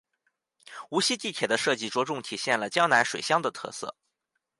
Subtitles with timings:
[0.89, 3.95] 无锡地铁的设计着重体现了江南水乡的特色。